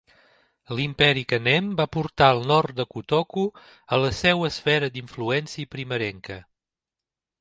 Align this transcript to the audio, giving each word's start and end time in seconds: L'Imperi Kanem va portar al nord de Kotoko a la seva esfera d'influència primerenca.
L'Imperi 0.77 1.23
Kanem 1.33 1.67
va 1.81 1.85
portar 1.97 2.29
al 2.35 2.41
nord 2.51 2.75
de 2.79 2.85
Kotoko 2.95 3.45
a 3.97 4.01
la 4.05 4.09
seva 4.21 4.49
esfera 4.53 4.93
d'influència 4.97 5.73
primerenca. 5.77 6.41